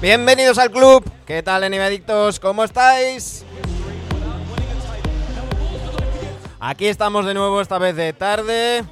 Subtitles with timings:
[0.00, 1.04] Bienvenidos al club.
[1.26, 2.38] ¿Qué tal, Adictos?
[2.38, 3.44] ¿Cómo estáis?
[6.60, 8.84] Aquí estamos de nuevo, esta vez de tarde.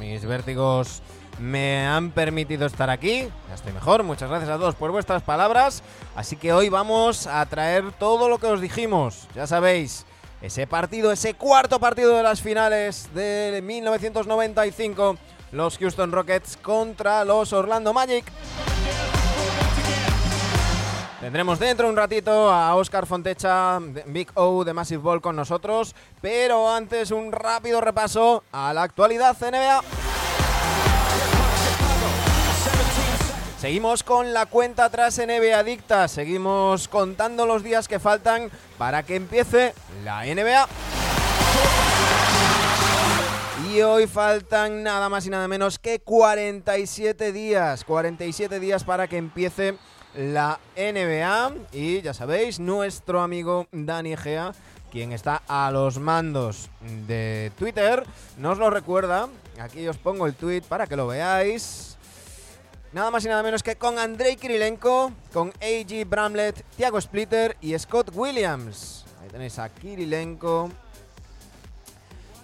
[0.00, 1.02] Mis vértigos
[1.38, 3.28] me han permitido estar aquí.
[3.48, 4.04] Ya estoy mejor.
[4.04, 5.82] Muchas gracias a todos por vuestras palabras.
[6.16, 9.28] Así que hoy vamos a traer todo lo que os dijimos.
[9.34, 10.06] Ya sabéis,
[10.40, 15.18] ese partido, ese cuarto partido de las finales de 1995.
[15.52, 18.24] Los Houston Rockets contra los Orlando Magic.
[21.24, 26.70] Tendremos dentro un ratito a Oscar Fontecha, Big O de Massive Ball con nosotros, pero
[26.70, 29.80] antes un rápido repaso a la actualidad NBA.
[33.58, 39.16] Seguimos con la cuenta atrás NBA Adicta, seguimos contando los días que faltan para que
[39.16, 39.72] empiece
[40.04, 40.68] la NBA.
[43.72, 49.16] Y hoy faltan nada más y nada menos que 47 días, 47 días para que
[49.16, 49.78] empiece
[50.16, 54.52] la NBA y ya sabéis, nuestro amigo Dani Gea,
[54.90, 56.70] quien está a los mandos
[57.06, 58.04] de Twitter,
[58.38, 59.28] nos lo recuerda.
[59.60, 61.96] Aquí os pongo el tweet para que lo veáis.
[62.92, 67.76] Nada más y nada menos que con Andrei Kirilenko, con AG Bramlett, Thiago Splitter y
[67.76, 69.04] Scott Williams.
[69.20, 70.70] Ahí tenéis a Kirilenko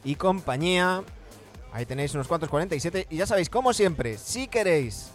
[0.03, 1.05] y compañía.
[1.73, 3.07] Ahí tenéis unos cuantos 47.
[3.11, 5.13] Y ya sabéis, como siempre, si queréis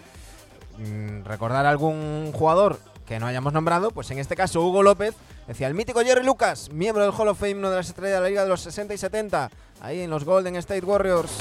[0.77, 5.13] Mm, recordar algún jugador que no hayamos nombrado, pues en este caso Hugo López
[5.47, 8.21] decía el mítico Jerry Lucas, miembro del Hall of Fame, uno de las estrellas de
[8.21, 11.31] la liga de los 60 y 70, ahí en los Golden State Warriors.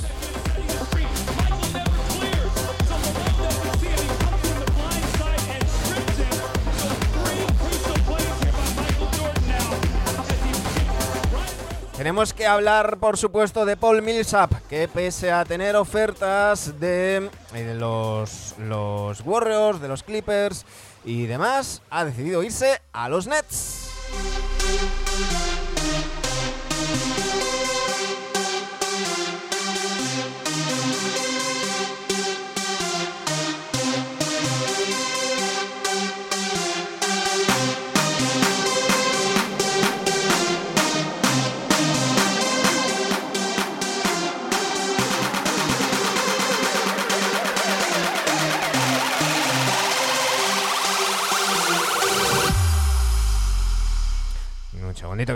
[12.04, 17.75] Tenemos que hablar, por supuesto, de Paul Millsap, que pese a tener ofertas de, eh,
[17.78, 20.66] los, los Warriors, de los Clippers
[21.03, 23.88] y demás, ha decidido irse a los Nets.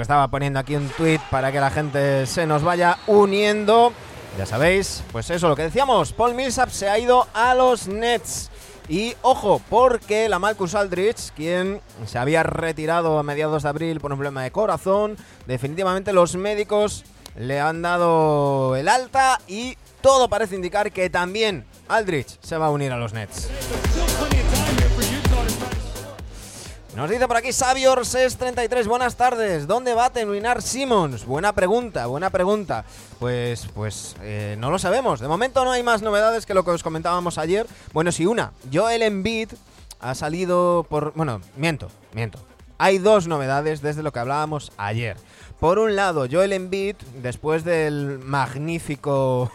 [0.08, 3.92] Estaba poniendo aquí un tweet para que la gente se nos vaya uniendo.
[4.38, 8.50] Ya sabéis, pues eso, lo que decíamos, Paul Millsap se ha ido a los Nets.
[8.88, 14.10] Y ojo, porque la Marcus Aldrich, quien se había retirado a mediados de abril por
[14.10, 17.04] un problema de corazón, definitivamente los médicos
[17.36, 22.70] le han dado el alta y todo parece indicar que también Aldrich se va a
[22.70, 23.50] unir a los Nets.
[26.98, 29.68] Nos dice por aquí Savior 33 buenas tardes.
[29.68, 31.26] ¿Dónde va a terminar Simmons?
[31.26, 32.84] Buena pregunta, buena pregunta.
[33.20, 35.20] Pues, pues eh, no lo sabemos.
[35.20, 37.68] De momento no hay más novedades que lo que os comentábamos ayer.
[37.92, 38.50] Bueno, sí, una.
[38.72, 39.50] Joel Embiid
[40.00, 41.12] ha salido por...
[41.14, 42.40] Bueno, miento, miento.
[42.78, 45.16] Hay dos novedades desde lo que hablábamos ayer.
[45.60, 49.50] Por un lado, Joel Embiid, después del magnífico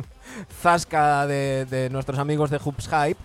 [0.62, 3.20] zasca de, nuestros amigos de Hoops Hype,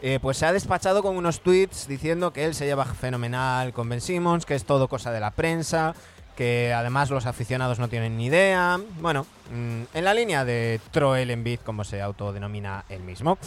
[0.00, 3.88] eh, pues se ha despachado con unos tweets diciendo que él se lleva fenomenal con
[3.88, 5.96] Ben Simmons, que es todo cosa de la prensa,
[6.36, 8.78] que además los aficionados no tienen ni idea.
[9.00, 13.38] Bueno, mm, en la línea de Troel Embiid, como se autodenomina él mismo.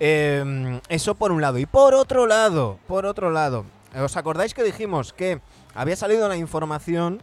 [0.00, 1.58] Em, eso por un lado.
[1.58, 5.40] Y por otro lado, por otro lado, ¿os acordáis que dijimos que
[5.74, 7.20] había salido la información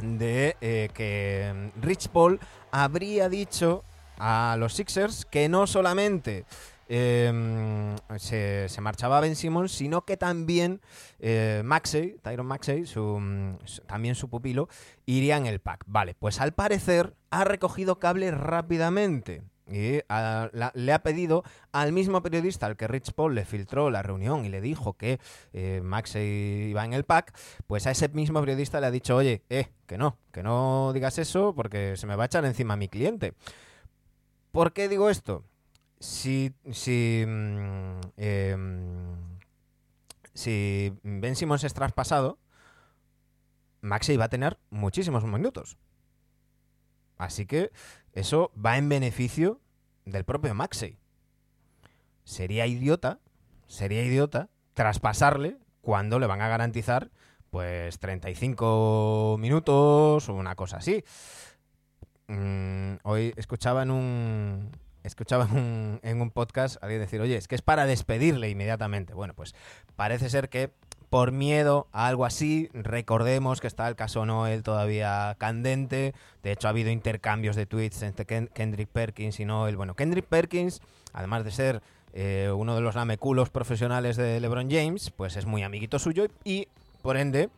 [0.00, 2.40] de eh, que Rich Paul
[2.70, 3.84] habría dicho
[4.18, 6.44] a los Sixers que no solamente
[6.88, 10.80] Em, se, marchaba Ben Simmons, sino que también
[11.18, 13.20] eh, Maxey, Tyron Maxey, su,
[13.86, 14.68] también su pupilo,
[15.04, 15.84] iría en el pack.
[15.86, 19.42] Vale, pues al parecer ha recogido cable rápidamente.
[19.68, 20.00] Y
[20.74, 21.42] le ha pedido
[21.72, 25.18] al mismo periodista al que Rich Paul le filtró la reunión y le dijo que
[25.52, 27.36] eh, Maxey iba en el pack,
[27.66, 31.18] pues a ese mismo periodista le ha dicho, oye, eh, que no, que no digas
[31.18, 33.34] eso porque se me va a echar encima mi cliente.
[34.52, 35.44] ¿Por qué digo esto?
[35.98, 38.00] Si, si, em,
[40.32, 42.38] si Ben Simmons es traspasado,
[43.80, 45.76] Maxey va a tener muchísimos minutos.
[47.18, 47.70] Así que
[48.16, 49.60] eso va en beneficio
[50.06, 50.98] del propio Maxey.
[52.24, 53.20] Sería idiota,
[53.66, 57.10] sería idiota traspasarle cuando le van a garantizar
[57.50, 61.04] pues 35 minutos o una cosa así.
[62.28, 64.70] Mm, hoy escuchaba en un
[65.02, 69.12] escuchaba en un, en un podcast alguien decir, oye, es que es para despedirle inmediatamente.
[69.12, 69.54] Bueno, pues
[69.94, 70.72] parece ser que
[71.10, 72.68] por miedo a algo así.
[72.72, 76.14] Recordemos que está el caso Noel todavía candente.
[76.42, 79.76] De hecho, ha habido intercambios de tweets entre Kendrick Perkins y Noel.
[79.76, 80.80] Bueno, Kendrick Perkins,
[81.12, 81.82] además de ser
[82.12, 86.68] eh, uno de los lameculos profesionales de LeBron James, pues es muy amiguito suyo y,
[87.02, 87.50] por ende,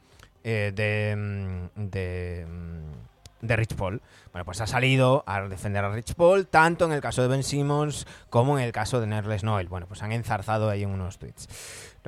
[0.45, 3.09] eh, de, mm, de mm,
[3.41, 4.03] de Rich Paul.
[4.33, 7.43] Bueno, pues ha salido a defender a Rich Paul, tanto en el caso de Ben
[7.43, 9.69] Simmons como en el caso de Nerles Noel.
[9.69, 11.49] Bueno, pues han enzarzado ahí en unos tweets.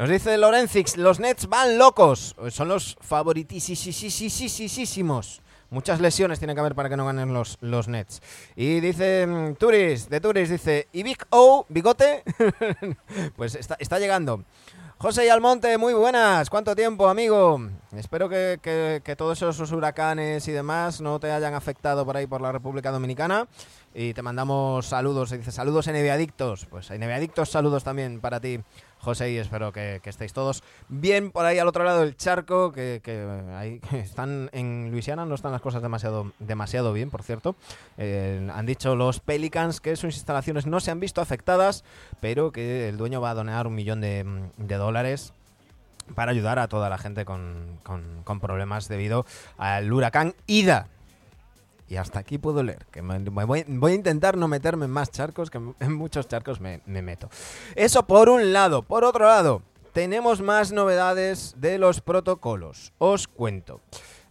[0.01, 2.35] Nos dice Lorenzix, los Nets van locos.
[2.49, 5.43] Son los favoritísimos.
[5.69, 8.23] Muchas lesiones tiene que haber para que no ganen los, los Nets.
[8.57, 12.23] Y dice mm, Turis, de Turis, dice, ¿y Big O, bigote?
[13.37, 14.43] pues está, está llegando.
[15.03, 16.51] José y Almonte, muy buenas.
[16.51, 17.59] ¿Cuánto tiempo, amigo?
[17.97, 22.53] Espero que, todos esos huracanes y demás no te hayan afectado por ahí por la
[22.53, 23.49] República Dominicana.
[23.95, 25.31] Y te mandamos saludos.
[25.31, 26.67] Dice saludos Adictos.
[26.67, 28.61] Pues NBA Adictos, saludos también para ti.
[29.01, 33.01] José, y espero que, estéis todos bien por ahí al otro lado del charco, que,
[33.57, 37.57] ahí están en Luisiana, no están las cosas demasiado, demasiado bien, por cierto.
[37.97, 41.85] Eh, han dicho los Pelicans que sus instalaciones no se han visto afectadas,
[42.21, 44.25] pero que el dueño va a donar un millón de,
[44.59, 45.33] dólares
[46.15, 49.27] para ayudar a toda la gente con, con problemas debido
[49.59, 50.89] al huracán Ida
[51.91, 52.87] y hasta aquí puedo leer.
[52.93, 57.29] Que voy, a intentar no meterme en más charcos, que en muchos charcos me, meto.
[57.75, 58.83] Eso por un lado.
[58.83, 62.93] Por otro lado, tenemos más novedades de los protocolos.
[62.99, 63.81] Os cuento.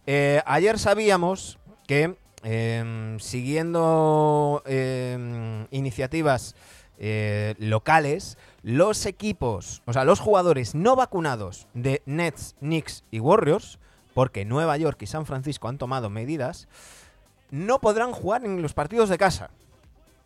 [0.06, 6.56] Eh, ayer sabíamos que em, siguiendo em, iniciativas
[6.98, 13.78] eh, locales, los equipos, o sea, los jugadores no vacunados de Nets, Knicks y Warriors,
[14.14, 16.68] porque Nueva York y San Francisco han tomado medidas,
[17.50, 19.50] no podrán jugar en los partidos de casa.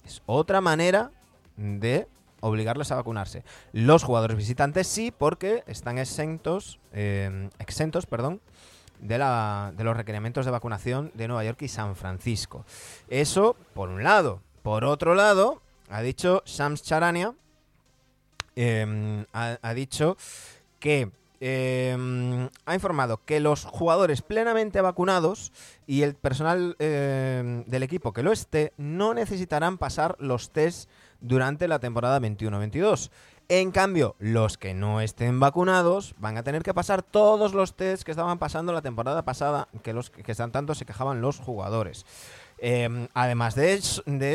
[0.05, 1.11] Es otra manera
[1.57, 2.07] de
[2.41, 3.43] obligarles a vacunarse.
[3.73, 8.41] Los jugadores visitantes sí, porque están exentos, eh, exentos, perdón,
[9.01, 12.65] de, la, de los requerimientos de vacunación de Nueva York y San Francisco.
[13.09, 14.41] Eso, por un lado.
[14.63, 17.35] Por otro lado, ha dicho Shams Charania,
[18.57, 20.17] em, ha dicho
[20.81, 21.11] que
[21.47, 25.53] Em, ha informado que los jugadores plenamente vacunados
[25.87, 30.89] y el personal em, del equipo que lo esté no necesitarán pasar los test
[31.21, 33.11] durante la temporada 21-22.
[33.51, 38.05] En cambio, los que no estén vacunados van a tener que pasar todos los tests
[38.05, 42.07] que estaban pasando la temporada pasada, que los que están tanto se quejaban los jugadores.
[42.67, 43.75] Em, además de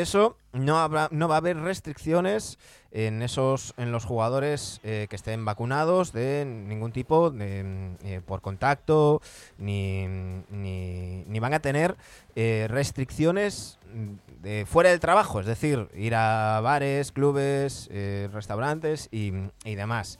[0.01, 2.59] eso, no, habrá, no va a haber restricciones
[2.91, 8.41] en esos en los jugadores eh, que estén vacunados de ningún tipo de, eh, por
[8.41, 9.23] contacto
[9.57, 10.05] ni,
[10.51, 11.95] ni, van a tener
[12.35, 13.79] eh, restricciones
[14.43, 17.89] de fuera del trabajo, es decir, ir a bares, clubes,
[18.31, 19.33] restaurantes y,
[19.65, 20.19] y, demás.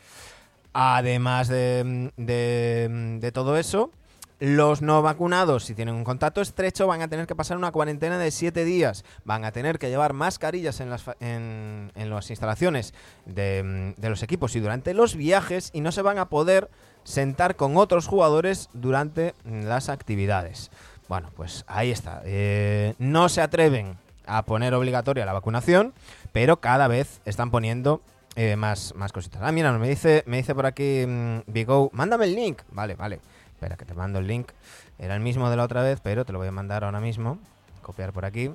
[0.73, 3.91] Además de, de todo eso,
[4.39, 8.17] los no vacunados, si tienen un contacto estrecho, van a tener que pasar una cuarentena
[8.17, 9.03] de 7 días.
[9.25, 12.93] Van a tener que llevar mascarillas en las, en, las instalaciones
[13.25, 16.69] de, los equipos y durante los viajes y no se van a poder
[17.03, 20.71] sentar con otros jugadores durante las actividades.
[21.09, 22.21] Bueno, pues ahí está.
[22.23, 25.93] Eh, no se atreven a poner obligatoria la vacunación,
[26.31, 28.01] pero cada vez están poniendo
[28.35, 29.41] eh, más, más cositas.
[29.43, 32.61] Ah, mira, me dice, me dice por aquí mm, Bigo, mándame el link.
[32.71, 33.19] Vale, vale.
[33.59, 34.51] Espera, que te mando el link.
[34.97, 37.37] Era el mismo de la otra vez, pero te lo voy a mandar ahora mismo.
[37.81, 38.51] Copiar por aquí.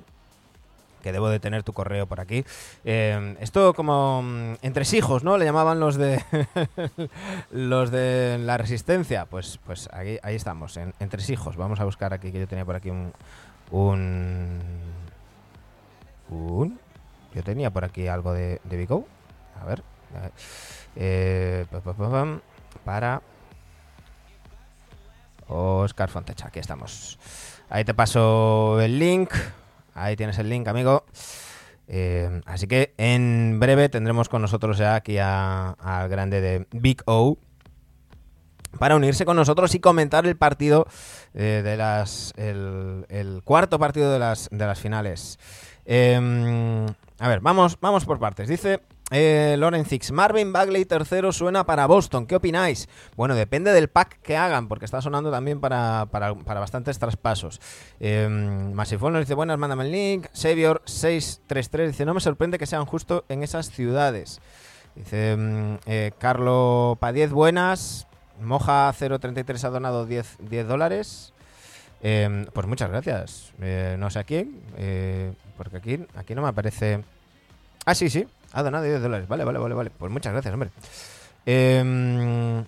[1.03, 2.43] Que debo de tener tu correo por aquí.
[2.85, 5.37] Eh, esto como mm, entre hijos, ¿no?
[5.37, 6.23] Le llamaban los de
[7.51, 9.27] los de la resistencia.
[9.27, 11.55] Pues, pues ahí, ahí estamos, en, entre hijos.
[11.55, 13.13] Vamos a buscar aquí que yo tenía por aquí un,
[13.69, 14.59] un,
[16.31, 16.79] un
[17.35, 19.05] yo tenía por aquí algo de, de Vigo.
[19.61, 19.83] A ver.
[20.95, 21.67] Eh,
[22.83, 23.21] para
[25.47, 27.19] Oscar Fontecha, aquí estamos.
[27.69, 29.33] Ahí te paso el link.
[29.93, 31.05] Ahí tienes el link, amigo.
[31.87, 37.37] Eh, así que en breve tendremos con nosotros ya aquí al grande de Big O
[38.79, 40.87] para unirse con nosotros y comentar el partido
[41.33, 45.39] eh, de las el, cuarto partido de las de las finales.
[45.85, 46.85] Em,
[47.19, 48.49] a ver, vamos vamos por partes.
[48.49, 48.81] Dice
[49.17, 52.27] eh, Loren Six, Marvin Bagley tercero suena para Boston.
[52.27, 52.89] ¿Qué opináis?
[53.15, 57.61] Bueno, depende del pack que hagan, porque está sonando también para, para, bastantes traspasos.
[57.99, 60.27] Eh, Masifón nos dice, buenas, mándame el link.
[60.33, 64.41] Savior 633 dice, no me sorprende que sean justo en esas ciudades.
[64.95, 68.07] Dice, em, eh, Carlo Padiez, buenas.
[68.41, 71.33] Moja 033 ha donado 10, 10 dólares.
[72.01, 73.53] Em, pues muchas gracias.
[73.61, 77.03] Eh, no sé a quién, eh, porque aquí, aquí no me aparece...
[77.85, 79.27] Ah, sí, sí, ha donado 10 dólares.
[79.27, 79.91] Vale, vale, vale, vale.
[79.91, 80.69] Pues muchas gracias, hombre.
[81.45, 82.63] Em,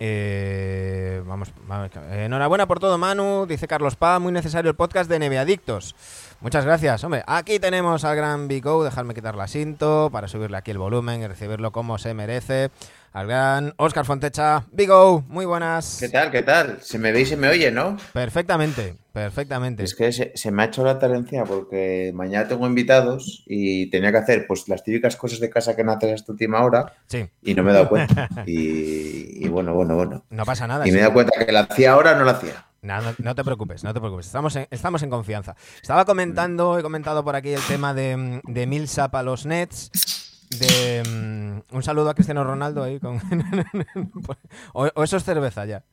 [0.00, 3.46] eh, vamos, vamos, enhorabuena por todo, Manu.
[3.46, 5.94] Dice Carlos Pa, muy necesario el podcast de Neveadictos.
[6.40, 7.22] Muchas gracias, hombre.
[7.28, 8.82] Aquí tenemos al gran Bico.
[8.82, 12.70] Dejarme quitar la cinto para subirle aquí el volumen y recibirlo como se merece
[13.12, 14.64] al gran Oscar Fontecha.
[14.72, 15.98] Bigo, muy buenas.
[16.00, 16.30] ¿Qué tal?
[16.30, 16.78] ¿Qué tal?
[16.82, 17.96] Se me ve y se me oye, ¿no?
[18.12, 19.82] Perfectamente, perfectamente.
[19.82, 24.18] Es que se, me ha hecho la tarea porque mañana tengo invitados y tenía que
[24.18, 26.94] hacer pues las típicas cosas de casa que no haces esta última hora.
[27.06, 27.28] Sí.
[27.42, 28.28] Y no me he dado cuenta.
[28.46, 30.24] y, bueno, bueno, bueno.
[30.30, 30.86] No pasa nada.
[30.86, 32.66] Y me he dado cuenta que la hacía ahora no la hacía.
[32.80, 34.26] No, no, te preocupes, no te preocupes.
[34.26, 35.56] Estamos en, estamos en confianza.
[35.82, 41.02] Estaba comentando, he comentado por aquí el tema de, de Millsap a los Nets de
[41.06, 43.20] mm, un saludo a Cristiano Ronaldo ahí con
[44.72, 45.84] o, eso es cerveza ya.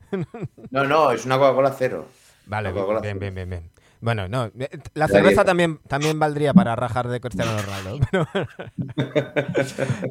[0.70, 2.06] no, no, es una Coca-Cola cero.
[2.46, 2.72] Vale,
[3.02, 3.70] bien, bien, bien, bien,
[4.00, 7.98] Bueno, no, eh, la cerveza también, también valdría para rajar de Cristiano Ronaldo.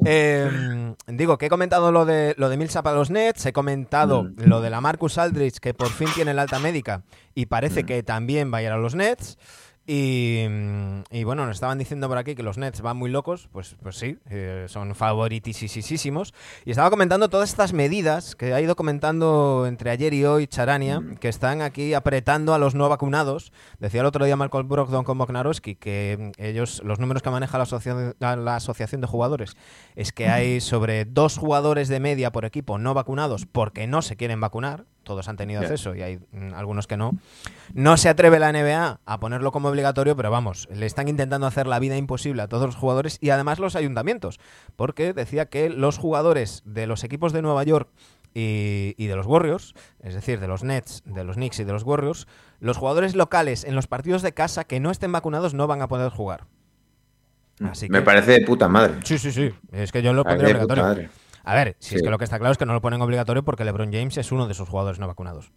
[0.04, 4.24] Em, digo que he comentado lo de lo de Millsap a los Nets, he comentado
[4.24, 4.34] mm.
[4.44, 7.02] lo de la Marcus Aldrich que por fin tiene el alta médica
[7.34, 7.86] y parece mm.
[7.86, 9.38] que también va a ir a los Nets.
[9.88, 10.44] Y,
[11.24, 14.18] bueno, nos estaban diciendo por aquí que los Nets van muy locos, pues, pues sí,
[14.28, 16.34] eh, son favoritisísimos.
[16.64, 21.00] Y estaba comentando todas estas medidas que ha ido comentando entre ayer y hoy Charania,
[21.20, 23.52] que están aquí apretando a los no vacunados.
[23.78, 28.56] Decía el otro día Malcolm Brogdon con Boknarowski que ellos, los números que maneja la
[28.56, 29.56] asociación de jugadores,
[29.94, 34.16] es que hay sobre dos jugadores de media por equipo no vacunados porque no se
[34.16, 37.12] quieren vacunar todos han tenido acceso y hay mm, algunos que no.
[37.72, 41.66] No se atreve la NBA a ponerlo como obligatorio, pero vamos, le están intentando hacer
[41.66, 44.38] la vida imposible a todos los jugadores y además los ayuntamientos,
[44.74, 47.88] porque decía que los jugadores de los equipos de Nueva York
[48.34, 49.72] y, de los Warriors,
[50.02, 52.26] es decir, de los Nets, de los Knicks y de los Warriors,
[52.60, 55.88] los jugadores locales en los partidos de casa que no estén vacunados no van a
[55.88, 56.44] poder jugar.
[57.60, 58.96] Mm, Así Me parece de puta madre.
[59.04, 59.54] Sí, sí, sí.
[59.72, 61.08] Es que yo lo pondría obligatorio.
[61.46, 63.44] A ver, si es que lo que está claro es que no lo ponen obligatorio
[63.44, 65.52] porque LeBron James es uno de sus jugadores no vacunados.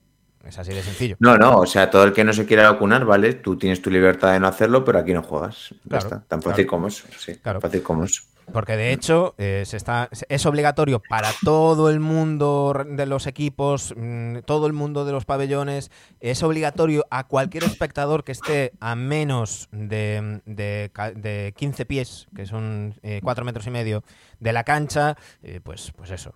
[0.46, 1.18] Es así de sencillo.
[1.20, 3.90] No, no, o sea, todo el que no se quiera vacunar, vale, tú tienes tu
[3.90, 5.74] libertad de no hacerlo, pero aquí no juegas.
[5.86, 6.24] Ya está.
[6.28, 7.08] Tan fácil como eso.
[7.18, 8.22] Sí, tan fácil como eso.
[8.52, 13.94] Porque de hecho eh, se está, es obligatorio para todo el mundo de los equipos,
[13.96, 18.96] mm, todo el mundo de los pabellones, es obligatorio a cualquier espectador que esté a
[18.96, 24.04] menos de, de, 15 pies, que son 4 eh, metros y medio,
[24.40, 26.36] de la cancha, eh, pues, pues eso.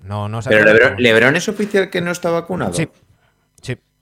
[0.00, 2.72] no, no Pero Lebron, Lebron, es oficial que no está vacunado.
[2.72, 2.88] Sí,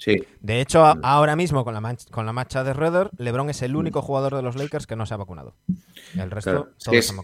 [0.01, 0.25] Sí.
[0.41, 4.01] De hecho, ahora mismo con la, con la marcha de Röder, LeBron es el único
[4.01, 5.55] jugador de los Lakers que no se ha vacunado.
[6.19, 6.71] El resto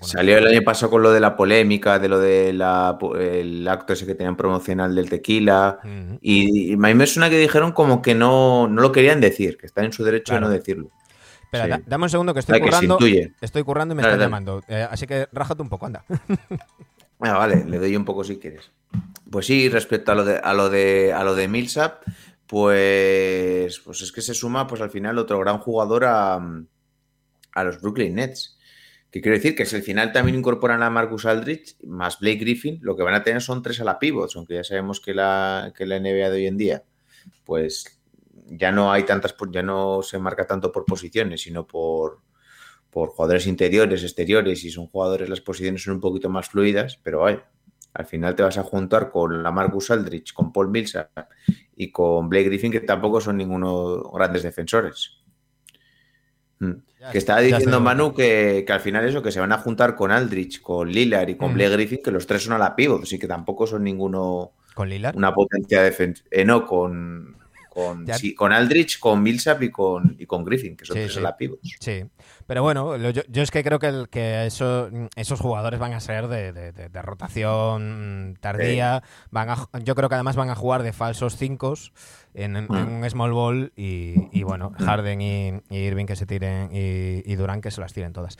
[0.02, 4.04] Salió el año pasado con lo de la polémica, de lo del el acto ese
[4.04, 5.78] que tenían promocional del tequila.
[6.20, 9.64] Y, a mí me suena que dijeron como que no, no lo querían decir, que
[9.64, 10.90] está en su derecho de no decirlo.
[11.44, 12.98] Espera, dame un segundo que estoy currando.
[13.40, 14.62] estoy currando y me están llamando.
[14.68, 16.04] Eh, así que rájate un poco, anda.
[17.18, 18.70] Ah, vale, le doy un poco si quieres.
[19.30, 22.02] Pues sí, respecto a lo de a lo de a lo de Millsap,
[22.46, 26.38] pues, pues es que se suma, pues al final, otro gran jugador a,
[27.64, 28.58] los Brooklyn Nets.
[29.10, 32.78] Que quiero decir que si al final también incorporan a Marcus Aldrich más Blake Griffin,
[32.82, 35.72] lo que van a tener son tres a la pivots, aunque ya sabemos que la,
[35.74, 36.84] que la NBA de hoy en día,
[37.44, 38.00] pues
[38.48, 42.20] ya no hay tantas, ya no se marca tanto por posiciones, sino por,
[42.90, 47.24] por jugadores interiores, exteriores, y son jugadores, las posiciones son un poquito más fluidas, pero
[47.24, 47.38] hay,
[47.94, 51.10] al final te vas a juntar con la Marcus Aldrich, con Paul Millsap
[51.76, 55.12] y con Blake Griffin, que tampoco son ninguno grandes defensores.
[56.58, 56.72] Mm.
[57.12, 60.62] que estaba diciendo Manu que, al final eso, que se van a juntar con Aldrich,
[60.62, 61.54] con Lillard y con mm.
[61.54, 64.88] Blake Griffin, que los tres son a la pivot, así que tampoco son ninguno ¿Con
[64.88, 65.16] Lillard?
[65.16, 66.26] una potencia defensiva.
[66.30, 67.36] Eh, no, con,
[67.76, 71.14] con, sí, con Aldrich, con Millsap y con, y con Griffin, que son Sí, tres
[71.14, 71.20] sí.
[71.38, 71.76] pivots.
[71.80, 72.04] Sí,
[72.46, 76.00] pero bueno, yo, yo es que creo que, el- que eso- esos jugadores van a
[76.00, 79.02] ser de, de- de- de rotación mm, tardía.
[79.30, 81.74] Van a, yo creo que además van a jugar de falsos cinco
[82.36, 86.26] en, en- en un small ball y, y bueno, Harden y, y Irving que se
[86.26, 88.38] tiren y, y Durant que se las tiren todas.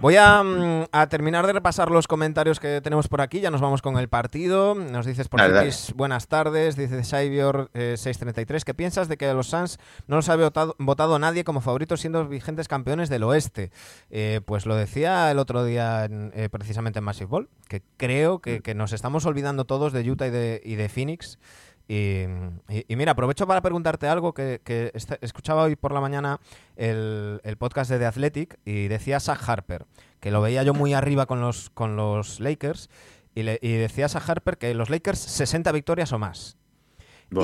[0.00, 3.40] Voy a, mm, a terminar de repasar los comentarios que tenemos por aquí.
[3.40, 4.74] Ya nos vamos con el partido.
[4.74, 6.76] Nos dices por Dale, buenas tardes.
[6.76, 8.64] Dice Xavier eh, 633.
[8.64, 12.00] ¿Qué piensas de que a los Suns no los ha votado, votado nadie como favoritos
[12.00, 13.70] siendo vigentes campeones del oeste?
[14.10, 18.38] Eh, pues lo decía el otro día en, eh, precisamente en Massive Ball, que creo
[18.40, 21.38] que, que nos estamos olvidando todos de Utah y de, y de Phoenix.
[21.86, 22.22] Y,
[22.68, 26.40] y- y mira, aprovecho para preguntarte algo que, que esta- escuchaba hoy por la mañana
[26.76, 29.84] el, el podcast de The Athletic y decía Zach Harper,
[30.20, 32.88] que lo veía yo muy arriba con los, con los Lakers,
[33.34, 36.56] y, le- y decía Zach Harper que los Lakers 60 victorias o más.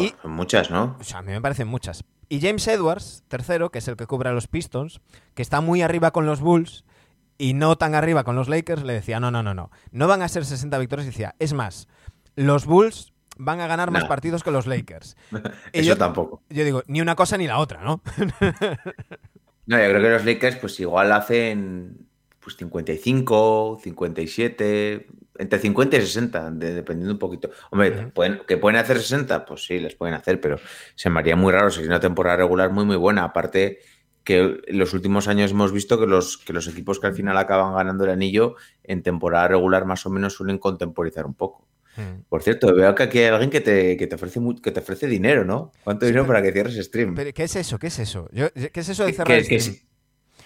[0.01, 0.97] Y- muchas, ¿no?
[0.99, 2.05] O sea, a mí me parecen muchas.
[2.31, 5.01] Y James Edwards, tercero, que es el que cubre a los Pistons,
[5.35, 6.85] que está muy arriba con los Bulls
[7.39, 9.71] y no tan arriba con los Lakers, le decía, no, no, no, no.
[9.91, 11.07] No van a ser 60 victorias.
[11.07, 11.89] Y decía, es más,
[12.37, 14.09] los Bulls van a ganar más No.
[14.09, 15.17] partidos que los Lakers.
[15.73, 16.43] Eso yo- tampoco.
[16.51, 18.03] Yo digo, ni una cosa ni la otra, ¿no?
[19.67, 22.09] No, yo creo que los Lakers pues igual hacen
[22.41, 25.07] pues 55, 57,
[25.39, 27.51] entre 50 y 60, de- dependiendo un poquito.
[27.71, 30.59] Hombre, pueden, que pueden hacer 60, pues sí, les pueden hacer, pero
[30.97, 33.23] se me haría muy raro si es una temporada regular muy muy buena.
[33.25, 33.79] Aparte
[34.25, 37.37] que en los últimos años hemos visto que los, que los equipos que al final
[37.39, 41.67] acaban ganando el anillo en temporada regular más o menos suelen contemporizar un poco.
[41.97, 42.23] Mm.
[42.29, 45.07] Por cierto, veo que aquí hay alguien que te, que te, ofrece, que te ofrece
[45.07, 45.73] dinero, ¿no?
[45.85, 47.15] ¿Cuánto dinero para que cierres stream?
[47.15, 47.79] Pero, ¿Qué es eso?
[47.79, 48.29] ¿Qué es eso?
[48.33, 49.61] Yo- ¿Qué es eso de cerrar que- stream?
[49.61, 49.87] si-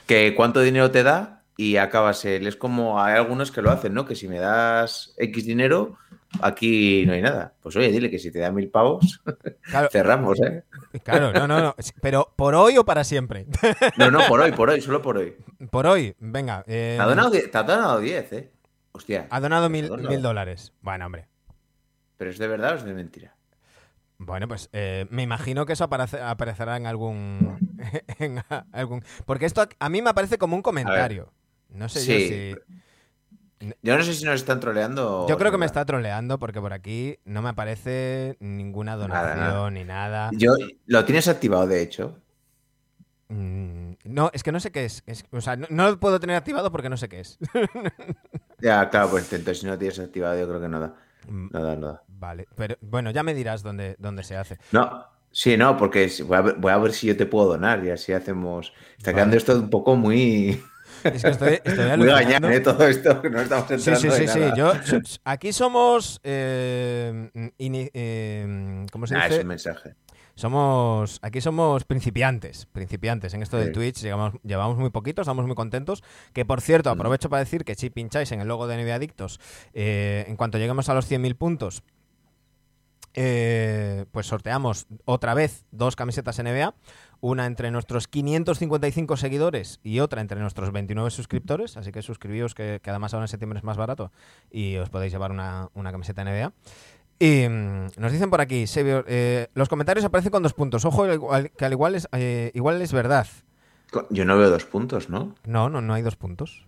[0.06, 2.46] que cuánto dinero te da y acabas él.
[2.46, 4.04] Es como hay algunos que lo hacen, ¿no?
[4.06, 5.96] Que si me das X dinero,
[6.40, 7.54] aquí no hay nada.
[7.62, 9.20] Pues oye, dile que si te da mil pavos,
[9.62, 10.64] Claro, cerramos, ¿eh?
[11.04, 11.74] claro, no, no, no.
[12.02, 13.46] Pero por hoy o para siempre.
[13.98, 15.34] No, no, por hoy, por hoy, solo por hoy.
[15.70, 16.64] por hoy, venga.
[16.66, 18.50] eh, Te ha donado, die- te ha donado 10, ¿eh?
[18.92, 19.26] Hostia.
[19.30, 20.08] ha donado mil, donado.
[20.08, 20.72] mil dólares.
[20.80, 21.26] Bueno, hombre.
[22.16, 23.34] ¿Pero es de verdad o es de mentira?
[24.18, 27.58] Bueno, pues eh, me imagino que eso aparece- aparecerá en algún,
[28.18, 28.40] en
[28.72, 29.02] algún...
[29.26, 31.32] Porque esto a- a mí me aparece como un comentario.
[31.68, 32.56] No sé yo si...
[33.82, 35.26] Yo no sé si nos están troleando.
[35.28, 39.52] Yo creo que me está troleando porque por aquí no me aparece ninguna donación Nada,
[39.54, 39.70] nada.
[39.70, 40.30] ni nada.
[40.34, 40.52] Yo,
[40.86, 42.18] lo tienes activado, de hecho.
[43.28, 45.02] Mm, No, es que no sé qué es.
[45.06, 47.38] Es- o sea, no, no lo puedo tener activado porque no sé qué es.
[48.60, 50.94] Ya, claro, pues entonces si no tienes activado, yo creo que no da.
[51.28, 52.02] Mm, No da, no da.
[52.08, 54.58] Vale, pero bueno, ya me dirás dónde, dónde se hace.
[54.72, 57.84] No, sí, no, porque voy a, ver, voy a ver si yo te puedo donar
[57.84, 58.72] y así hacemos.
[58.96, 59.14] Está Vale.
[59.16, 60.62] quedando esto un poco muy,
[61.02, 62.60] Es que estoy, estoy muy gañán, ¿eh?
[62.60, 64.38] Todo esto, que no estamos Sí, entrando sí, sí, sí.
[64.40, 64.54] nada.
[64.56, 64.72] Yo,
[65.24, 66.20] aquí somos.
[66.22, 69.42] eh, eh, ¿Cómo se Ah, es dice?
[69.42, 69.94] un mensaje.
[70.34, 71.18] Somos.
[71.22, 72.66] Aquí somos principiantes.
[72.66, 73.72] Principiantes en esto del Sí.
[73.72, 74.02] Twitch.
[74.02, 76.02] Llevamos, llevamos muy poquito, estamos muy contentos.
[76.32, 79.40] Que por cierto, aprovecho para decir que si pincháis en el logo de NBA Adictos,
[79.74, 81.82] eh, en cuanto lleguemos a los 100.000 puntos,
[83.16, 86.74] eh, pues sorteamos otra vez dos camisetas NBA,
[87.20, 92.80] una entre nuestros 555 seguidores y otra entre nuestros 29 suscriptores, así que suscribíos que,
[92.82, 94.10] que además ahora en septiembre es más barato
[94.50, 96.52] y os podéis llevar una, una camiseta NBA.
[97.18, 100.84] Y mm, nos dicen por aquí, eh, los comentarios aparecen con dos puntos.
[100.84, 101.06] Ojo,
[101.56, 103.26] que al igual es, eh, igual es verdad.
[104.10, 105.34] Yo no veo dos puntos, ¿no?
[105.44, 106.66] No, no, no hay dos puntos.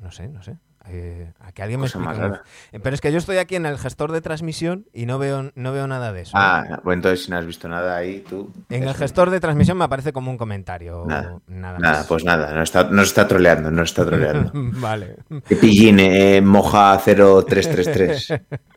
[0.00, 0.56] No sé, no sé.
[0.88, 2.40] Eh, a que alguien me Cosa más explique.
[2.72, 5.52] Eh, Pero es que yo estoy aquí en el gestor de transmisión y no veo,
[5.54, 6.32] no veo nada de eso.
[6.34, 8.52] Ah, bueno, entonces si no has visto nada ahí, tú.
[8.68, 11.04] En el gestor de transmisión me aparece como un comentario.
[11.06, 12.06] Nada, Nada, Nada, más.
[12.08, 14.50] pues nada, nos está, nos está troleando, nos está troleando.
[14.80, 15.18] vale.
[15.46, 18.28] Que pillín, eh, moja 0333.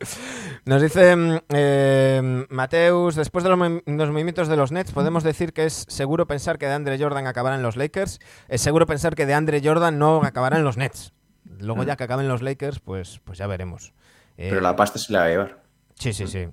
[0.66, 5.22] Nos dice mm, eh, Mateus, después de los, movi- los movimientos de los Nets, podemos
[5.22, 8.18] decir que es seguro pensar que de Andre Jordan acabará en los Lakers.
[8.48, 11.12] Es seguro pensar que de Andre Jordan no acabará en los Nets.
[11.60, 13.94] Luego ya que acaben los Lakers, pues, pues ya veremos.
[14.36, 15.62] Eh, Pero la pasta se la va a llevar.
[15.94, 16.48] Sí, sí, sí.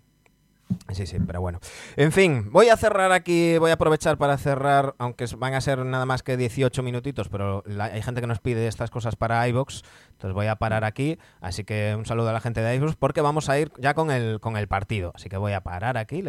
[0.92, 1.60] Sí, sí, pero bueno.
[1.98, 5.80] En fin, voy a cerrar aquí, voy a aprovechar para cerrar, aunque van a ser
[5.86, 9.48] nada más que 18 minutitos, pero la- hay gente que nos pide estas cosas para
[9.48, 12.96] iVox, entonces voy a parar aquí, así que un saludo a la gente de iVox
[12.96, 15.98] porque vamos a ir ya con el, con el partido, así que voy a parar
[15.98, 16.22] aquí.